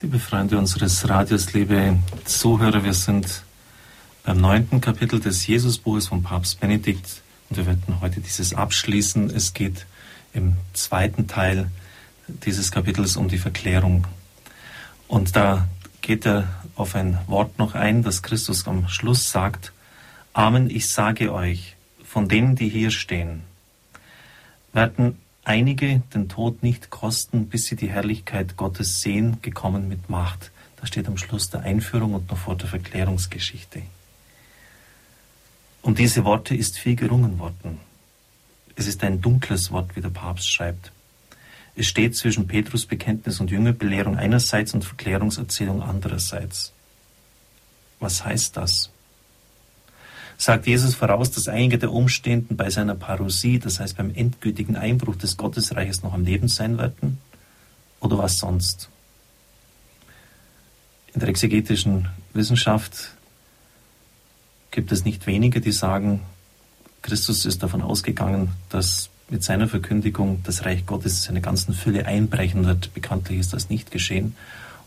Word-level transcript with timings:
Liebe 0.00 0.20
Freunde 0.20 0.56
unseres 0.58 1.08
Radios, 1.08 1.54
liebe 1.54 1.98
Zuhörer, 2.24 2.84
wir 2.84 2.94
sind 2.94 3.42
beim 4.22 4.40
neunten 4.40 4.80
Kapitel 4.80 5.18
des 5.18 5.48
Jesusbuches 5.48 6.06
von 6.06 6.22
Papst 6.22 6.60
Benedikt 6.60 7.20
und 7.50 7.56
wir 7.56 7.66
werden 7.66 8.00
heute 8.00 8.20
dieses 8.20 8.54
abschließen. 8.54 9.28
Es 9.30 9.54
geht 9.54 9.86
im 10.32 10.56
zweiten 10.72 11.26
Teil 11.26 11.68
dieses 12.28 12.70
Kapitels 12.70 13.16
um 13.16 13.26
die 13.26 13.38
Verklärung. 13.38 14.06
Und 15.08 15.34
da 15.34 15.66
geht 16.00 16.24
er 16.26 16.46
auf 16.76 16.94
ein 16.94 17.18
Wort 17.26 17.58
noch 17.58 17.74
ein, 17.74 18.04
das 18.04 18.22
Christus 18.22 18.68
am 18.68 18.86
Schluss 18.86 19.32
sagt. 19.32 19.72
Amen, 20.32 20.70
ich 20.70 20.88
sage 20.88 21.32
euch, 21.32 21.74
von 22.04 22.28
denen, 22.28 22.54
die 22.54 22.68
hier 22.68 22.92
stehen, 22.92 23.42
werden 24.72 25.18
einige 25.48 26.00
den 26.14 26.28
Tod 26.28 26.62
nicht 26.62 26.90
kosten, 26.90 27.48
bis 27.48 27.64
sie 27.64 27.76
die 27.76 27.88
Herrlichkeit 27.88 28.56
Gottes 28.56 29.00
sehen, 29.00 29.38
gekommen 29.42 29.88
mit 29.88 30.10
Macht. 30.10 30.50
Das 30.76 30.88
steht 30.88 31.08
am 31.08 31.16
Schluss 31.16 31.50
der 31.50 31.60
Einführung 31.60 32.14
und 32.14 32.30
noch 32.30 32.38
vor 32.38 32.56
der 32.56 32.68
Verklärungsgeschichte. 32.68 33.82
Um 35.82 35.94
diese 35.94 36.24
Worte 36.24 36.54
ist 36.54 36.78
viel 36.78 36.96
gerungen 36.96 37.38
worden. 37.38 37.80
Es 38.76 38.86
ist 38.86 39.02
ein 39.02 39.20
dunkles 39.20 39.72
Wort, 39.72 39.96
wie 39.96 40.02
der 40.02 40.10
Papst 40.10 40.50
schreibt. 40.50 40.92
Es 41.74 41.86
steht 41.86 42.14
zwischen 42.14 42.46
Petrus 42.46 42.84
Bekenntnis 42.86 43.40
und 43.40 43.50
Jüngerbelehrung 43.50 44.16
einerseits 44.16 44.74
und 44.74 44.84
Verklärungserzählung 44.84 45.82
andererseits. 45.82 46.72
Was 48.00 48.24
heißt 48.24 48.56
das? 48.56 48.90
Sagt 50.38 50.68
Jesus 50.68 50.94
voraus, 50.94 51.32
dass 51.32 51.48
einige 51.48 51.78
der 51.78 51.92
Umstehenden 51.92 52.56
bei 52.56 52.70
seiner 52.70 52.94
Parousie, 52.94 53.58
das 53.58 53.80
heißt 53.80 53.96
beim 53.96 54.14
endgültigen 54.14 54.76
Einbruch 54.76 55.16
des 55.16 55.36
Gottesreiches, 55.36 56.04
noch 56.04 56.14
am 56.14 56.24
Leben 56.24 56.46
sein 56.46 56.78
werden? 56.78 57.18
Oder 58.00 58.18
was 58.18 58.38
sonst? 58.38 58.88
In 61.12 61.20
der 61.20 61.28
exegetischen 61.28 62.08
Wissenschaft 62.32 63.16
gibt 64.70 64.92
es 64.92 65.04
nicht 65.04 65.26
wenige, 65.26 65.60
die 65.60 65.72
sagen, 65.72 66.20
Christus 67.02 67.44
ist 67.44 67.64
davon 67.64 67.82
ausgegangen, 67.82 68.52
dass 68.68 69.10
mit 69.28 69.42
seiner 69.42 69.66
Verkündigung 69.66 70.42
das 70.44 70.64
Reich 70.64 70.86
Gottes 70.86 71.24
seine 71.24 71.40
ganzen 71.40 71.74
Fülle 71.74 72.06
einbrechen 72.06 72.64
wird. 72.64 72.94
Bekanntlich 72.94 73.40
ist 73.40 73.52
das 73.52 73.70
nicht 73.70 73.90
geschehen. 73.90 74.36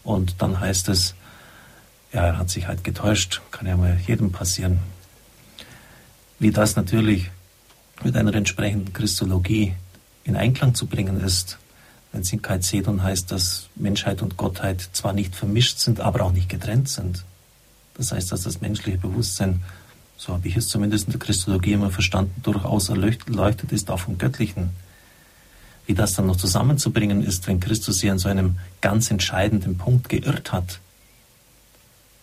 Und 0.04 0.42
dann 0.42 0.62
heißt 0.62 0.88
es, 0.90 1.14
ja, 2.14 2.22
er 2.28 2.38
hat 2.38 2.50
sich 2.50 2.68
halt 2.68 2.84
getäuscht. 2.84 3.42
Kann 3.52 3.68
ja 3.68 3.76
mal 3.76 3.98
jedem 4.08 4.32
passieren 4.32 4.80
wie 6.42 6.50
das 6.50 6.76
natürlich 6.76 7.30
mit 8.04 8.18
einer 8.18 8.34
entsprechenden 8.34 8.94
Christologie 8.94 9.76
in 10.24 10.36
Einklang 10.36 10.74
zu 10.74 10.88
bringen 10.88 11.22
ist. 11.22 11.60
Wenn 12.12 12.22
es 12.22 12.34
in 12.34 12.42
Kaizedon 12.42 13.04
heißt, 13.04 13.32
dass 13.32 13.68
Menschheit 13.76 14.24
und 14.24 14.38
Gottheit 14.38 14.90
zwar 14.92 15.14
nicht 15.14 15.36
vermischt 15.36 15.78
sind, 15.78 16.00
aber 16.00 16.26
auch 16.26 16.32
nicht 16.32 16.50
getrennt 16.50 16.90
sind. 16.90 17.26
Das 17.94 18.12
heißt, 18.12 18.32
dass 18.32 18.42
das 18.42 18.60
menschliche 18.60 18.98
Bewusstsein, 18.98 19.62
so 20.18 20.34
habe 20.34 20.48
ich 20.48 20.58
es 20.58 20.68
zumindest 20.68 21.06
in 21.06 21.12
der 21.12 21.20
Christologie 21.20 21.74
immer 21.74 21.92
verstanden, 21.92 22.42
durchaus 22.42 22.90
erleuchtet 22.90 23.72
ist, 23.72 23.92
auch 23.92 24.00
vom 24.00 24.18
Göttlichen. 24.18 24.72
Wie 25.86 25.94
das 25.94 26.16
dann 26.16 26.26
noch 26.26 26.38
zusammenzubringen 26.38 27.24
ist, 27.24 27.48
wenn 27.48 27.60
Christus 27.60 28.00
sich 28.00 28.10
an 28.10 28.18
so 28.18 28.30
einem 28.30 28.58
ganz 28.82 29.12
entscheidenden 29.12 29.78
Punkt 29.78 30.10
geirrt 30.10 30.52
hat, 30.52 30.80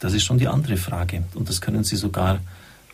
das 0.01 0.13
ist 0.13 0.25
schon 0.25 0.39
die 0.39 0.49
andere 0.49 0.77
Frage. 0.77 1.23
Und 1.35 1.49
das 1.49 1.61
können 1.61 1.85
Sie 1.85 1.97
sogar 1.97 2.41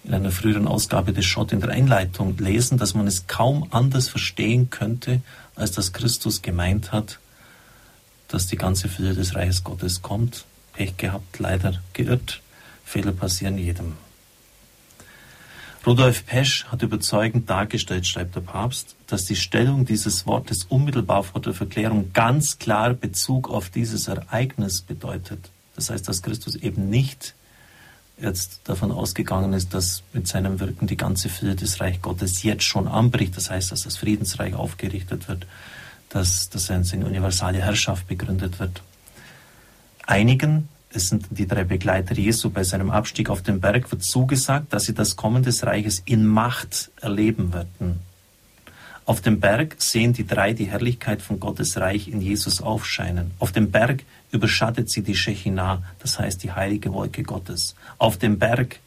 in 0.05 0.14
einer 0.14 0.30
früheren 0.30 0.69
Ausgabe 0.69 1.12
des 1.12 1.24
Schott 1.24 1.52
in 1.52 1.60
der 1.60 1.70
Einleitung 1.70 2.36
lesen, 2.38 2.78
dass 2.78 2.94
man 2.94 3.06
es 3.06 3.27
kaum 3.27 3.66
anders 3.70 4.08
verstehen 4.08 4.70
könnte, 4.70 5.22
als 5.56 5.72
dass 5.72 5.92
Christus 5.92 6.42
gemeint 6.42 6.92
hat, 6.92 7.19
dass 8.28 8.47
die 8.47 8.56
ganze 8.56 8.88
Fülle 8.88 9.14
des 9.14 9.34
Reiches 9.34 9.64
Gottes 9.64 10.02
kommt. 10.02 10.44
Pech 10.75 10.97
gehabt, 10.97 11.38
leider 11.38 11.80
geirrt. 11.92 12.41
Fehler 12.84 13.12
passieren 13.12 13.56
jedem. 13.58 13.94
Rudolf 15.86 16.25
Pesch 16.25 16.64
hat 16.66 16.82
überzeugend 16.82 17.48
dargestellt, 17.50 18.06
schreibt 18.06 18.34
der 18.34 18.41
Papst, 18.41 18.97
dass 19.06 19.26
die 19.26 19.37
Stellung 19.37 19.84
dieses 19.84 20.26
Wortes 20.26 20.64
unmittelbar 20.64 21.22
vor 21.22 21.43
der 21.43 21.53
Verklärung 21.53 22.12
ganz 22.14 22.59
klar 22.59 22.94
Bezug 22.94 23.50
auf 23.50 23.69
dieses 23.69 24.09
Ereignis 24.09 24.81
bedeutet. 24.81 25.50
Das 25.76 25.91
heißt, 25.91 26.09
dass 26.09 26.22
Christus 26.22 26.56
eben 26.56 26.88
nicht 26.88 27.34
jetzt 28.19 28.60
davon 28.64 28.92
ausgegangen 28.92 29.52
ist, 29.52 29.75
dass 29.75 30.02
mit 30.12 30.28
seinem 30.28 30.60
Wirken 30.60 30.86
die 30.86 30.97
ganze 30.97 31.28
Fülle 31.28 31.56
des 31.56 31.80
Reich 31.80 32.00
Gottes 32.00 32.42
jetzt 32.42 32.64
schon 32.64 32.88
anbricht. 32.88 33.36
Das 33.36 33.50
heißt, 33.50 33.72
dass 33.72 33.82
das 33.82 33.97
Friedensreich 33.97 34.54
aufgerichtet 34.54 35.28
wird, 35.28 35.47
dass, 36.08 36.48
dass 36.48 36.66
seine 36.66 37.06
universale 37.06 37.58
Herrschaft 37.58 38.06
begründet 38.06 38.60
wird. 38.60 38.82
Einigen, 40.06 40.69
es 40.91 41.08
sind 41.08 41.26
die 41.30 41.47
drei 41.47 41.64
Begleiter 41.64 42.14
Jesu 42.14 42.50
bei 42.50 42.62
seinem 42.62 42.91
Abstieg 42.91 43.30
auf 43.30 43.42
den 43.42 43.60
Berg, 43.60 43.91
wird 43.91 44.04
zugesagt, 44.04 44.72
dass 44.72 44.84
sie 44.84 44.94
das 44.94 45.16
Kommen 45.16 45.42
des 45.42 45.64
Reiches 45.66 46.02
in 46.04 46.25
Macht 46.25 46.92
erleben 47.00 47.52
werden. 47.52 48.00
Auf 49.06 49.20
dem 49.20 49.38
Berg 49.38 49.76
sehen 49.78 50.15
die 50.15 50.26
drei 50.26 50.54
die 50.54 50.65
Herrlichkeit 50.65 51.20
von 51.20 51.38
Gottes 51.38 51.76
Reich 51.76 52.09
in 52.09 52.22
Jesus 52.22 52.62
aufscheinen. 52.62 53.32
Auf 53.38 53.53
dem 53.53 53.70
Berg 53.70 54.03
überschattet 54.31 54.88
sie 54.88 55.03
die 55.03 55.15
Shechinah, 55.15 55.82
das 55.98 56.19
heißt 56.19 56.42
die 56.42 56.53
heilige 56.53 56.92
Wolke 56.92 57.22
Gottes. 57.22 57.75
Auf 57.98 58.16
dem 58.16 58.38
Berg 58.38 58.81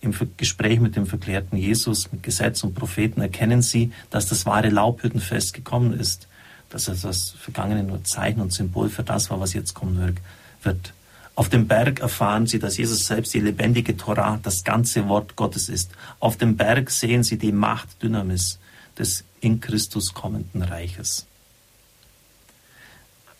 im 0.00 0.14
Gespräch 0.36 0.78
mit 0.78 0.94
dem 0.94 1.06
verklärten 1.06 1.56
Jesus, 1.56 2.12
mit 2.12 2.22
Gesetz 2.22 2.62
und 2.62 2.74
Propheten 2.74 3.20
erkennen 3.20 3.62
sie, 3.62 3.92
dass 4.10 4.28
das 4.28 4.46
wahre 4.46 4.68
Laubhüttenfest 4.68 5.54
gekommen 5.54 5.98
ist, 5.98 6.28
dass 6.70 6.86
es 6.86 7.02
das 7.02 7.30
Vergangene 7.30 7.82
nur 7.82 8.04
Zeichen 8.04 8.40
und 8.40 8.52
Symbol 8.52 8.88
für 8.88 9.02
das 9.02 9.28
war, 9.28 9.40
was 9.40 9.54
jetzt 9.54 9.74
kommen 9.74 10.16
wird. 10.62 10.92
Auf 11.34 11.48
dem 11.48 11.66
Berg 11.66 11.98
erfahren 11.98 12.46
sie, 12.46 12.60
dass 12.60 12.76
Jesus 12.76 13.06
selbst 13.06 13.34
die 13.34 13.40
lebendige 13.40 13.96
Torah, 13.96 14.38
das 14.40 14.62
ganze 14.62 15.08
Wort 15.08 15.34
Gottes 15.34 15.68
ist. 15.68 15.90
Auf 16.20 16.36
dem 16.36 16.56
Berg 16.56 16.90
sehen 16.90 17.24
sie 17.24 17.38
die 17.38 17.52
Macht 17.52 18.02
Dynamis, 18.02 18.58
des 18.98 19.24
in 19.40 19.60
Christus 19.60 20.14
kommenden 20.14 20.62
Reiches. 20.62 21.26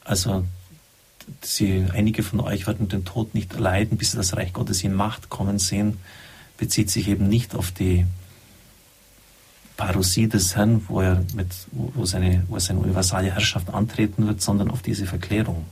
Also 0.04 0.44
sie, 1.42 1.86
einige 1.92 2.22
von 2.22 2.40
euch 2.40 2.66
werden 2.66 2.88
den 2.88 3.04
Tod 3.04 3.34
nicht 3.34 3.52
erleiden, 3.52 3.98
bis 3.98 4.12
sie 4.12 4.16
das 4.16 4.36
Reich 4.36 4.52
Gottes 4.52 4.82
in 4.82 4.94
Macht 4.94 5.28
kommen 5.28 5.58
sehen, 5.58 5.98
bezieht 6.56 6.90
sich 6.90 7.08
eben 7.08 7.28
nicht 7.28 7.54
auf 7.54 7.70
die 7.70 8.06
Parousie 9.76 10.28
des 10.28 10.56
Herrn, 10.56 10.84
wo 10.88 11.00
er 11.00 11.24
mit, 11.34 11.48
wo 11.70 12.04
seine, 12.04 12.44
wo 12.48 12.58
seine 12.58 12.80
universale 12.80 13.32
Herrschaft 13.32 13.72
antreten 13.72 14.26
wird, 14.26 14.42
sondern 14.42 14.70
auf 14.70 14.82
diese 14.82 15.06
Verklärung. 15.06 15.66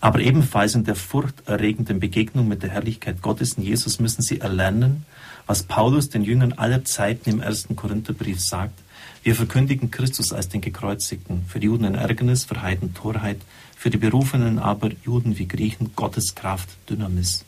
Aber 0.00 0.20
ebenfalls 0.20 0.74
in 0.74 0.84
der 0.84 0.94
furchterregenden 0.94 1.98
Begegnung 1.98 2.46
mit 2.46 2.62
der 2.62 2.70
Herrlichkeit 2.70 3.20
Gottes 3.20 3.54
in 3.54 3.64
Jesus 3.64 3.98
müssen 3.98 4.22
sie 4.22 4.40
erlernen, 4.40 5.04
was 5.46 5.64
Paulus 5.64 6.08
den 6.08 6.22
Jüngern 6.22 6.52
aller 6.52 6.84
Zeiten 6.84 7.30
im 7.30 7.40
ersten 7.40 7.74
Korintherbrief 7.74 8.40
sagt. 8.40 8.78
Wir 9.24 9.34
verkündigen 9.34 9.90
Christus 9.90 10.32
als 10.32 10.48
den 10.48 10.60
Gekreuzigten, 10.60 11.44
für 11.48 11.58
die 11.58 11.66
Juden 11.66 11.84
ein 11.84 11.96
Ärgernis, 11.96 12.44
für 12.44 12.62
Heiden 12.62 12.94
Torheit, 12.94 13.40
für 13.76 13.90
die 13.90 13.98
Berufenen 13.98 14.58
aber, 14.58 14.90
Juden 15.04 15.38
wie 15.38 15.48
Griechen, 15.48 15.92
Gottes 15.96 16.34
Kraft, 16.34 16.68
Dynamis 16.88 17.44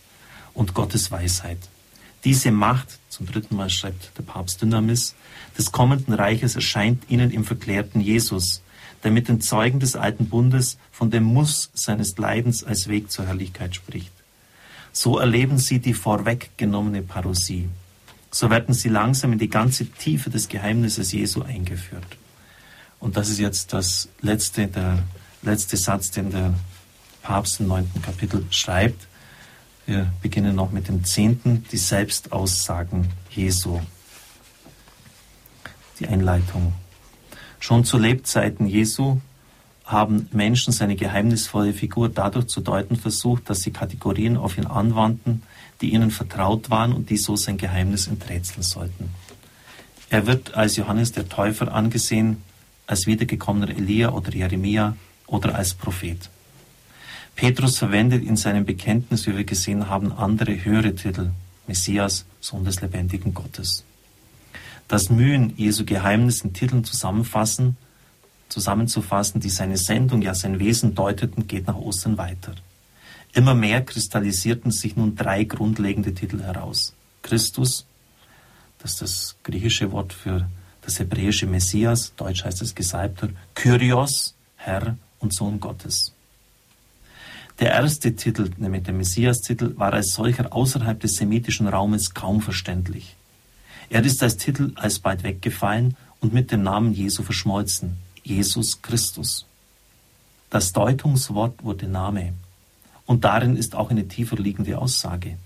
und 0.53 0.75
Gottes 0.75 1.13
Weisheit. 1.13 1.59
Diese 2.25 2.51
Macht, 2.51 2.99
zum 3.09 3.27
dritten 3.27 3.57
Mal 3.57 3.71
schreibt 3.71 4.13
der 4.19 4.23
Papst 4.25 4.61
Dynamis, 4.61 5.15
des 5.57 5.73
kommenden 5.73 6.15
Reiches 6.15 6.55
erscheint 6.55 7.05
ihnen 7.09 7.31
im 7.31 7.45
verklärten 7.45 8.01
Jesus, 8.01 8.63
der 9.03 9.11
mit 9.11 9.29
den 9.29 9.41
Zeugen 9.41 9.81
des 9.81 9.97
alten 9.97 10.29
Bundes 10.29 10.79
von 10.93 11.11
dem 11.11 11.25
Muss 11.25 11.71
seines 11.75 12.17
Leidens 12.19 12.65
als 12.65 12.89
Weg 12.89 13.11
zur 13.11 13.27
Herrlichkeit 13.27 13.75
spricht. 13.75 14.13
So 14.93 15.19
erleben 15.19 15.59
sie 15.59 15.79
die 15.79 15.95
vorweggenommene 15.95 17.03
Parousie. 17.03 17.69
So 18.31 18.51
werden 18.51 18.75
sie 18.75 18.89
langsam 18.89 19.33
in 19.33 19.39
die 19.39 19.51
ganze 19.51 19.87
Tiefe 19.87 20.31
des 20.31 20.49
Geheimnisses 20.49 21.13
Jesu 21.13 21.43
eingeführt. 21.43 22.07
Und 22.99 23.17
das 23.17 23.29
ist 23.29 23.39
jetzt 23.39 23.73
das 23.73 24.09
letzte, 24.21 24.67
der 24.67 25.03
letzte 25.43 25.77
Satz, 25.77 26.11
den 26.11 26.31
der 26.31 26.55
Papst 27.23 27.61
im 27.61 27.69
neunten 27.69 28.03
Kapitel 28.03 28.45
schreibt. 28.51 29.07
Wir 29.87 30.13
beginnen 30.23 30.55
noch 30.55 30.71
mit 30.71 30.89
dem 30.89 31.05
zehnten, 31.05 31.65
die 31.73 31.79
Selbstaussagen 31.79 33.09
Jesu. 33.31 33.81
Die 35.99 36.07
Einleitung. 36.07 36.75
Schon 37.61 37.85
zu 37.85 37.99
Lebzeiten 37.99 38.67
Jesu 38.67 39.21
haben 39.85 40.29
Menschen 40.33 40.73
seine 40.73 40.97
geheimnisvolle 40.97 41.73
Figur 41.73 42.09
dadurch 42.09 42.47
zu 42.47 42.61
deuten 42.61 42.97
versucht, 42.97 43.51
dass 43.51 43.61
sie 43.61 43.71
Kategorien 43.71 44.37
auf 44.37 44.57
ihn 44.57 44.67
anwandten, 44.67 45.43
die 45.81 45.93
ihnen 45.93 46.11
vertraut 46.11 46.71
waren 46.71 46.93
und 46.93 47.11
die 47.11 47.17
so 47.17 47.37
sein 47.37 47.59
Geheimnis 47.59 48.07
enträtseln 48.07 48.63
sollten. 48.63 49.11
Er 50.09 50.27
wird 50.27 50.55
als 50.55 50.77
Johannes 50.77 51.13
der 51.13 51.29
Täufer 51.29 51.73
angesehen, 51.73 52.43
als 52.87 53.07
wiedergekommener 53.07 53.71
Elia 53.71 54.11
oder 54.11 54.33
Jeremia 54.33 54.97
oder 55.27 55.55
als 55.55 55.75
Prophet. 55.75 56.31
Petrus 57.37 57.79
verwendet 57.79 58.25
in 58.25 58.37
seinem 58.37 58.65
Bekenntnis, 58.65 59.27
wie 59.27 59.37
wir 59.37 59.45
gesehen 59.45 59.89
haben, 59.89 60.13
andere 60.13 60.65
höhere 60.65 60.95
Titel. 60.95 61.31
Messias, 61.67 62.25
Sohn 62.41 62.65
des 62.65 62.81
lebendigen 62.81 63.33
Gottes. 63.33 63.85
Das 64.91 65.09
Mühen, 65.09 65.53
Jesu 65.57 65.85
Geheimnis 65.85 66.41
in 66.41 66.53
Titeln 66.53 66.83
zusammenfassen, 66.83 67.77
zusammenzufassen, 68.49 69.41
die 69.41 69.49
seine 69.49 69.77
Sendung, 69.77 70.21
ja 70.21 70.35
sein 70.35 70.59
Wesen 70.59 70.97
deuteten, 70.97 71.47
geht 71.47 71.69
nach 71.69 71.77
Ostern 71.77 72.19
weiter. 72.19 72.57
Immer 73.33 73.55
mehr 73.55 73.85
kristallisierten 73.85 74.73
sich 74.73 74.97
nun 74.97 75.15
drei 75.15 75.45
grundlegende 75.45 76.13
Titel 76.13 76.43
heraus. 76.43 76.93
Christus, 77.23 77.87
das 78.81 78.95
ist 78.95 79.03
das 79.03 79.37
griechische 79.45 79.93
Wort 79.93 80.13
für 80.13 80.51
das 80.83 80.99
hebräische 80.99 81.47
Messias, 81.47 82.13
deutsch 82.17 82.45
heißt 82.45 82.61
es 82.61 82.75
Gesalbter, 82.75 83.29
Kyrios, 83.55 84.35
Herr 84.57 84.97
und 85.21 85.33
Sohn 85.33 85.61
Gottes. 85.61 86.13
Der 87.61 87.71
erste 87.71 88.17
Titel, 88.17 88.51
nämlich 88.57 88.83
der 88.83 88.95
Messias-Titel, 88.95 89.75
war 89.77 89.93
als 89.93 90.15
solcher 90.15 90.53
außerhalb 90.53 90.99
des 90.99 91.15
semitischen 91.15 91.69
Raumes 91.69 92.13
kaum 92.13 92.41
verständlich. 92.41 93.15
Er 93.91 94.05
ist 94.05 94.23
als 94.23 94.37
Titel 94.37 94.73
alsbald 94.77 95.25
weggefallen 95.25 95.97
und 96.21 96.33
mit 96.33 96.53
dem 96.53 96.63
Namen 96.63 96.95
Jesu 96.95 97.25
verschmolzen. 97.25 97.97
Jesus 98.23 98.81
Christus. 98.83 99.47
Das 100.49 100.73
Deutungswort 100.73 101.65
wurde 101.65 101.89
Name. 101.89 102.33
Und 103.05 103.25
darin 103.25 103.57
ist 103.57 103.75
auch 103.75 103.91
eine 103.91 104.07
tiefer 104.07 104.37
liegende 104.37 104.79
Aussage. 104.79 105.37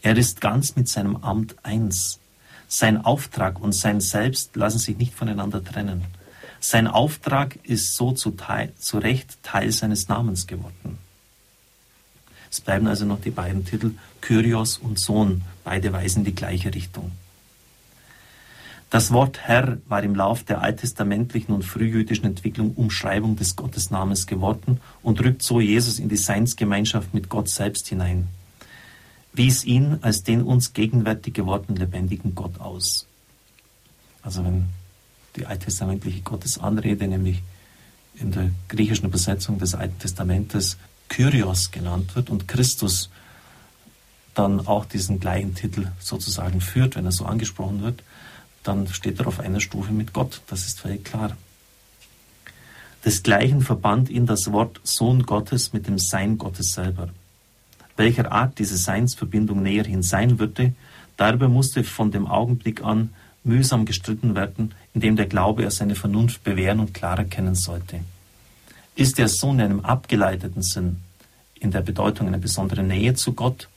Er 0.00 0.16
ist 0.16 0.40
ganz 0.40 0.74
mit 0.74 0.88
seinem 0.88 1.16
Amt 1.16 1.54
eins. 1.62 2.18
Sein 2.66 3.04
Auftrag 3.04 3.60
und 3.60 3.72
sein 3.72 4.00
Selbst 4.00 4.56
lassen 4.56 4.78
sich 4.78 4.96
nicht 4.96 5.14
voneinander 5.14 5.62
trennen. 5.62 6.04
Sein 6.60 6.86
Auftrag 6.86 7.58
ist 7.64 7.94
so 7.94 8.12
zu, 8.12 8.30
Teil, 8.30 8.72
zu 8.78 8.98
Recht 8.98 9.42
Teil 9.42 9.70
seines 9.70 10.08
Namens 10.08 10.46
geworden. 10.46 10.96
Es 12.50 12.60
bleiben 12.60 12.86
also 12.86 13.04
noch 13.04 13.20
die 13.20 13.30
beiden 13.30 13.66
Titel 13.66 13.92
Kyrios 14.22 14.78
und 14.78 14.98
Sohn, 14.98 15.42
beide 15.64 15.92
weisen 15.92 16.20
in 16.20 16.24
die 16.24 16.34
gleiche 16.34 16.74
Richtung. 16.74 17.12
Das 18.92 19.10
Wort 19.10 19.38
Herr 19.40 19.78
war 19.88 20.02
im 20.02 20.14
Lauf 20.14 20.44
der 20.44 20.60
alttestamentlichen 20.60 21.54
und 21.54 21.64
frühjüdischen 21.64 22.26
Entwicklung 22.26 22.74
Umschreibung 22.74 23.36
des 23.36 23.56
Gottesnamens 23.56 24.26
geworden 24.26 24.82
und 25.02 25.18
rückt 25.24 25.42
so 25.42 25.60
Jesus 25.60 25.98
in 25.98 26.10
die 26.10 26.18
Seinsgemeinschaft 26.18 27.14
mit 27.14 27.30
Gott 27.30 27.48
selbst 27.48 27.88
hinein, 27.88 28.28
wies 29.32 29.64
ihn 29.64 29.96
als 30.02 30.24
den 30.24 30.42
uns 30.42 30.74
gegenwärtig 30.74 31.32
gewordenen 31.32 31.78
lebendigen 31.78 32.34
Gott 32.34 32.60
aus. 32.60 33.06
Also 34.20 34.44
wenn 34.44 34.66
die 35.36 35.46
alttestamentliche 35.46 36.20
Gottesanrede, 36.20 37.08
nämlich 37.08 37.42
in 38.16 38.30
der 38.30 38.50
griechischen 38.68 39.06
Übersetzung 39.06 39.58
des 39.58 39.74
Alten 39.74 40.00
Testamentes 40.00 40.76
Kyrios 41.08 41.70
genannt 41.70 42.14
wird 42.14 42.28
und 42.28 42.46
Christus 42.46 43.08
dann 44.34 44.66
auch 44.66 44.84
diesen 44.84 45.18
gleichen 45.18 45.54
Titel 45.54 45.86
sozusagen 45.98 46.60
führt, 46.60 46.96
wenn 46.96 47.06
er 47.06 47.12
so 47.12 47.24
angesprochen 47.24 47.80
wird, 47.80 48.02
dann 48.62 48.88
steht 48.88 49.20
er 49.20 49.26
auf 49.26 49.40
einer 49.40 49.60
Stufe 49.60 49.92
mit 49.92 50.12
Gott. 50.12 50.40
Das 50.46 50.66
ist 50.66 50.80
völlig 50.80 51.04
klar. 51.04 51.36
Desgleichen 53.04 53.62
verband 53.62 54.10
ihn 54.10 54.26
das 54.26 54.52
Wort 54.52 54.80
Sohn 54.84 55.24
Gottes 55.24 55.72
mit 55.72 55.88
dem 55.88 55.98
Sein 55.98 56.38
Gottes 56.38 56.72
selber. 56.72 57.08
Welcher 57.96 58.30
Art 58.30 58.58
diese 58.58 58.76
Seinsverbindung 58.76 59.62
näherhin 59.62 60.02
sein 60.02 60.38
würde, 60.38 60.72
darüber 61.16 61.48
musste 61.48 61.82
von 61.84 62.10
dem 62.10 62.26
Augenblick 62.26 62.84
an 62.84 63.10
mühsam 63.44 63.84
gestritten 63.84 64.34
werden, 64.36 64.74
indem 64.94 65.16
der 65.16 65.26
Glaube 65.26 65.64
er 65.64 65.70
seine 65.70 65.96
Vernunft 65.96 66.44
bewähren 66.44 66.80
und 66.80 66.94
klar 66.94 67.18
erkennen 67.18 67.56
sollte. 67.56 68.00
Ist 68.94 69.18
der 69.18 69.28
Sohn 69.28 69.58
in 69.58 69.64
einem 69.64 69.80
abgeleiteten 69.80 70.62
Sinn, 70.62 70.98
in 71.58 71.70
der 71.70 71.80
Bedeutung 71.80 72.28
einer 72.28 72.38
besonderen 72.38 72.86
Nähe 72.86 73.14
zu 73.14 73.32
Gott, 73.32 73.68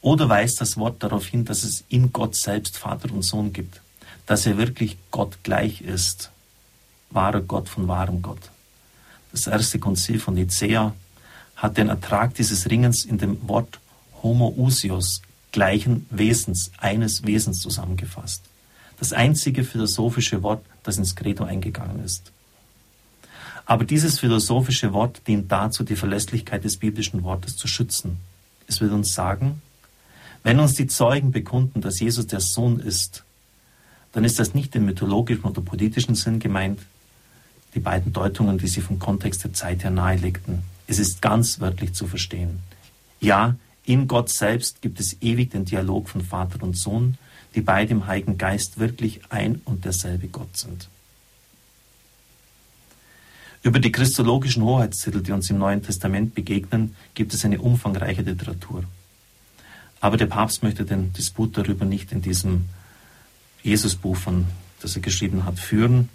oder 0.00 0.28
weist 0.28 0.60
das 0.60 0.76
Wort 0.76 1.02
darauf 1.02 1.26
hin, 1.26 1.44
dass 1.44 1.64
es 1.64 1.84
in 1.88 2.12
Gott 2.12 2.36
selbst 2.36 2.78
Vater 2.78 3.12
und 3.12 3.22
Sohn 3.22 3.52
gibt? 3.52 3.80
Dass 4.26 4.46
er 4.46 4.58
wirklich 4.58 4.98
Gott 5.10 5.38
gleich 5.42 5.80
ist, 5.80 6.30
wahrer 7.10 7.40
Gott 7.40 7.68
von 7.68 7.88
wahrem 7.88 8.22
Gott. 8.22 8.50
Das 9.32 9.46
erste 9.46 9.78
Konzil 9.78 10.18
von 10.18 10.34
Nicea 10.34 10.94
hat 11.54 11.76
den 11.78 11.88
Ertrag 11.88 12.34
dieses 12.34 12.68
Ringens 12.68 13.04
in 13.04 13.18
dem 13.18 13.48
Wort 13.48 13.80
Homoousios, 14.22 15.22
gleichen 15.52 16.06
Wesens, 16.10 16.70
eines 16.78 17.24
Wesens 17.24 17.60
zusammengefasst. 17.60 18.42
Das 18.98 19.12
einzige 19.12 19.64
philosophische 19.64 20.42
Wort, 20.42 20.64
das 20.82 20.98
ins 20.98 21.16
Credo 21.16 21.44
eingegangen 21.44 22.02
ist. 22.04 22.32
Aber 23.66 23.84
dieses 23.84 24.20
philosophische 24.20 24.92
Wort 24.92 25.22
dient 25.26 25.50
dazu, 25.50 25.82
die 25.82 25.96
Verlässlichkeit 25.96 26.64
des 26.64 26.76
biblischen 26.76 27.24
Wortes 27.24 27.56
zu 27.56 27.66
schützen. 27.66 28.18
Es 28.68 28.80
will 28.80 28.92
uns 28.92 29.12
sagen, 29.12 29.60
wenn 30.44 30.60
uns 30.60 30.74
die 30.74 30.86
Zeugen 30.86 31.32
bekunden, 31.32 31.80
dass 31.80 31.98
Jesus 31.98 32.28
der 32.28 32.40
Sohn 32.40 32.78
ist, 32.78 33.24
dann 34.12 34.24
ist 34.24 34.38
das 34.38 34.54
nicht 34.54 34.74
im 34.74 34.86
mythologischen 34.86 35.44
oder 35.44 35.60
politischen 35.60 36.14
Sinn 36.14 36.38
gemeint, 36.38 36.80
die 37.74 37.80
beiden 37.80 38.12
Deutungen, 38.12 38.58
die 38.58 38.68
sie 38.68 38.80
vom 38.80 38.98
Kontext 38.98 39.44
der 39.44 39.52
Zeit 39.52 39.84
her 39.84 39.90
nahelegten. 39.90 40.62
Es 40.86 40.98
ist 40.98 41.20
ganz 41.20 41.60
wörtlich 41.60 41.92
zu 41.92 42.06
verstehen. 42.06 42.60
Ja, 43.20 43.56
in 43.84 44.08
Gott 44.08 44.30
selbst 44.30 44.82
gibt 44.82 44.98
es 44.98 45.20
ewig 45.20 45.50
den 45.50 45.64
Dialog 45.64 46.08
von 46.08 46.22
Vater 46.22 46.62
und 46.62 46.76
Sohn, 46.76 47.18
die 47.54 47.60
beide 47.60 47.92
im 47.92 48.06
Heiligen 48.06 48.38
Geist 48.38 48.78
wirklich 48.78 49.20
ein 49.30 49.60
und 49.64 49.84
derselbe 49.84 50.28
Gott 50.28 50.56
sind. 50.56 50.88
Über 53.62 53.80
die 53.80 53.90
christologischen 53.90 54.62
Hoheitstitel, 54.62 55.22
die 55.22 55.32
uns 55.32 55.50
im 55.50 55.58
Neuen 55.58 55.82
Testament 55.82 56.34
begegnen, 56.34 56.94
gibt 57.14 57.34
es 57.34 57.44
eine 57.44 57.60
umfangreiche 57.60 58.22
Literatur. 58.22 58.84
Aber 60.00 60.16
der 60.16 60.26
Papst 60.26 60.62
möchte 60.62 60.84
den 60.84 61.12
Disput 61.12 61.56
darüber 61.56 61.84
nicht 61.84 62.12
in 62.12 62.22
diesem 62.22 62.66
Jesusbuch, 63.62 64.16
von, 64.16 64.46
das 64.80 64.96
er 64.96 65.02
geschrieben 65.02 65.44
hat, 65.44 65.58
führen. 65.58 66.08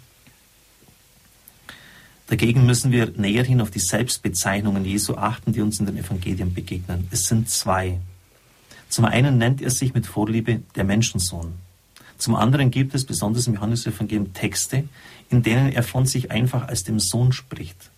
Dagegen 2.28 2.64
müssen 2.64 2.92
wir 2.92 3.12
näherhin 3.16 3.60
auf 3.60 3.70
die 3.70 3.78
Selbstbezeichnungen 3.78 4.84
Jesu 4.84 5.16
achten, 5.16 5.52
die 5.52 5.60
uns 5.60 5.80
in 5.80 5.86
den 5.86 5.98
Evangelien 5.98 6.54
begegnen. 6.54 7.06
Es 7.10 7.26
sind 7.26 7.50
zwei. 7.50 8.00
Zum 8.88 9.04
einen 9.04 9.38
nennt 9.38 9.60
er 9.60 9.70
sich 9.70 9.92
mit 9.92 10.06
Vorliebe 10.06 10.62
der 10.74 10.84
Menschensohn. 10.84 11.52
Zum 12.16 12.34
anderen 12.34 12.70
gibt 12.70 12.94
es, 12.94 13.04
besonders 13.04 13.46
im 13.48 13.54
Johannesevangelium, 13.54 14.32
Texte, 14.32 14.88
in 15.28 15.42
denen 15.42 15.72
er 15.72 15.82
von 15.82 16.06
sich 16.06 16.30
einfach 16.30 16.68
als 16.68 16.84
dem 16.84 17.00
Sohn 17.00 17.32
spricht. 17.32 17.90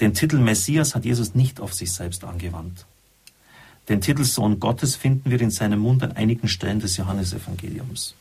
Den 0.00 0.14
Titel 0.14 0.38
Messias 0.38 0.94
hat 0.94 1.04
Jesus 1.04 1.34
nicht 1.34 1.60
auf 1.60 1.74
sich 1.74 1.92
selbst 1.92 2.24
angewandt. 2.24 2.86
Den 3.88 4.00
Titel 4.00 4.24
Sohn 4.24 4.60
Gottes 4.60 4.96
finden 4.96 5.30
wir 5.30 5.40
in 5.40 5.50
seinem 5.50 5.80
Mund 5.80 6.02
an 6.02 6.12
einigen 6.12 6.48
Stellen 6.48 6.80
des 6.80 6.96
Johannesevangeliums 6.96 8.14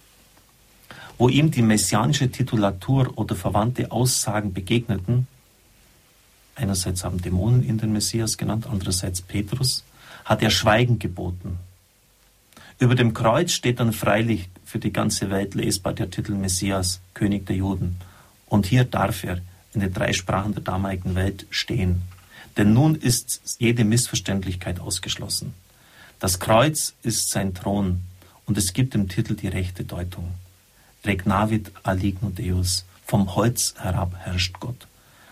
wo 1.18 1.30
ihm 1.30 1.52
die 1.52 1.62
messianische 1.62 2.30
Titulatur 2.30 3.18
oder 3.18 3.36
verwandte 3.36 3.92
Aussagen 3.92 4.54
begegneten, 4.54 5.28
einerseits 6.56 7.04
haben 7.04 7.22
Dämonen 7.22 7.64
ihn 7.64 7.78
den 7.78 7.94
Messias 7.94 8.38
genannt, 8.38 8.68
andererseits 8.70 9.22
Petrus, 9.22 9.84
hat 10.26 10.44
er 10.44 10.50
Schweigen 10.50 11.00
geboten. 11.00 11.58
Über 12.80 12.94
dem 12.94 13.14
Kreuz 13.14 13.54
steht 13.54 13.80
dann 13.80 13.94
freilich 13.94 14.50
für 14.64 14.78
die 14.78 14.94
ganze 14.94 15.32
Welt 15.32 15.56
lesbar 15.56 15.94
der 15.94 16.12
Titel 16.12 16.34
Messias, 16.34 17.00
König 17.16 17.48
der 17.48 17.56
Juden. 17.56 17.98
Und 18.46 18.68
hier 18.68 18.84
darf 18.84 19.24
er 19.24 19.40
in 19.74 19.82
den 19.82 19.94
drei 19.94 20.14
Sprachen 20.14 20.54
der 20.54 20.64
damaligen 20.64 21.16
Welt 21.16 21.48
stehen. 21.50 22.04
Denn 22.56 22.74
nun 22.74 22.96
ist 22.96 23.58
jede 23.60 23.84
Missverständlichkeit 23.84 24.80
ausgeschlossen. 24.80 25.54
Das 26.20 26.40
Kreuz 26.40 26.94
ist 27.04 27.30
sein 27.30 27.54
Thron 27.54 28.02
und 28.46 28.58
es 28.58 28.74
gibt 28.74 28.94
dem 28.94 29.08
Titel 29.08 29.36
die 29.36 29.48
rechte 29.48 29.84
Deutung. 29.84 30.32
Regnavit 31.08 31.72
aligno 31.84 32.30
Deus, 32.30 32.86
vom 33.06 33.36
Holz 33.36 33.74
herab 33.80 34.16
herrscht 34.18 34.60
Gott. 34.60 34.88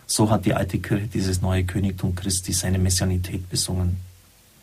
So 0.08 0.29
hat 0.29 0.46
die 0.46 0.53
alte 0.53 0.79
Kirche 0.79 1.08
dieses 1.08 1.41
neue 1.41 1.65
Königtum 1.65 2.15
Christi 2.15 2.53
seine 2.53 2.79
Messianität 2.79 3.50
besungen. 3.50 3.98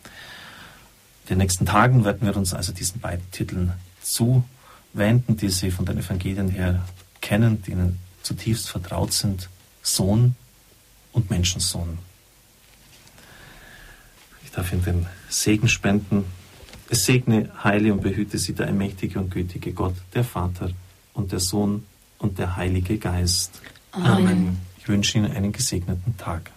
In 0.04 1.28
den 1.28 1.38
nächsten 1.38 1.66
Tagen 1.66 2.04
werden 2.04 2.26
wir 2.26 2.36
uns 2.36 2.54
also 2.54 2.72
diesen 2.72 3.00
beiden 3.00 3.28
Titeln 3.30 3.72
zuwenden, 4.02 5.36
die 5.36 5.48
Sie 5.48 5.70
von 5.70 5.84
den 5.84 5.98
Evangelien 5.98 6.48
her 6.48 6.84
kennen, 7.20 7.62
die 7.62 7.72
Ihnen 7.72 7.98
zutiefst 8.22 8.68
vertraut 8.68 9.12
sind. 9.12 9.48
Sohn 9.82 10.36
und 11.12 11.30
Menschensohn. 11.30 11.98
Ich 14.44 14.52
darf 14.52 14.72
Ihnen 14.72 14.84
den 14.84 15.06
Segen 15.28 15.68
spenden. 15.68 16.24
Es 16.88 17.04
segne, 17.04 17.50
heile 17.64 17.92
und 17.92 18.02
behüte 18.02 18.38
Sie 18.38 18.54
der 18.54 18.66
allmächtige 18.66 19.18
und 19.18 19.30
gütige 19.30 19.72
Gott, 19.72 19.94
der 20.14 20.24
Vater, 20.24 20.70
und 21.14 21.32
der 21.32 21.40
Sohn 21.40 21.84
und 22.18 22.38
der 22.38 22.56
Heilige 22.56 22.98
Geist. 22.98 23.60
Amen. 23.92 24.58
Ich 24.78 24.88
wünsche 24.88 25.18
Ihnen 25.18 25.30
einen 25.30 25.52
gesegneten 25.52 26.16
Tag. 26.16 26.50